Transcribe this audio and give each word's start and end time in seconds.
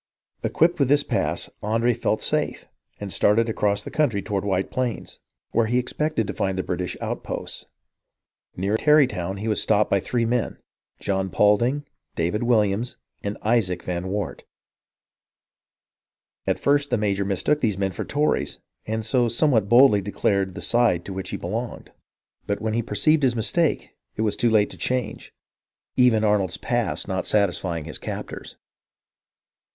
Equipped 0.41 0.79
with 0.79 0.87
this 0.87 1.03
pass, 1.03 1.47
Andre 1.61 1.93
felt 1.93 2.23
safe, 2.23 2.65
and 2.99 3.13
started 3.13 3.47
across 3.47 3.83
the 3.83 3.91
country 3.91 4.23
toward 4.23 4.43
White 4.43 4.71
Plains, 4.71 5.19
where 5.51 5.67
he 5.67 5.77
expected 5.77 6.25
to 6.25 6.33
find 6.33 6.57
the 6.57 6.63
British 6.63 6.97
outposts. 6.99 7.67
Near 8.57 8.77
Tarrytown, 8.77 9.37
he 9.37 9.47
was 9.47 9.61
stopped 9.61 9.91
by 9.91 9.99
three 9.99 10.25
men, 10.25 10.57
John 10.99 11.29
Paulding, 11.29 11.85
David 12.15 12.41
Williams, 12.41 12.95
and 13.21 13.37
Isaac 13.43 13.83
van 13.83 14.07
Wart. 14.07 14.43
At 16.47 16.59
first 16.59 16.89
the 16.89 16.97
major 16.97 17.23
mistook 17.23 17.59
these 17.59 17.77
men 17.77 17.91
for 17.91 18.03
Tories, 18.03 18.57
and 18.87 19.05
so 19.05 19.27
somewhat 19.27 19.69
boldly 19.69 20.01
declared 20.01 20.55
the 20.55 20.61
side 20.61 21.05
to 21.05 21.13
which 21.13 21.29
he 21.29 21.37
belonged; 21.37 21.91
but 22.47 22.59
when 22.59 22.73
he 22.73 22.81
perceived 22.81 23.21
his 23.21 23.35
mistake, 23.35 23.93
it 24.15 24.23
was 24.23 24.35
too 24.35 24.49
late 24.49 24.71
to 24.71 24.77
change, 24.77 25.31
even 25.95 26.23
Arnold's 26.23 26.57
pass 26.57 27.07
not 27.07 27.27
satisfying 27.27 27.83
ARNOLD 27.83 27.97
AND 27.97 27.97
ANDRE 27.97 28.01
295 28.01 28.01
his 28.01 28.55
captors. 28.55 28.57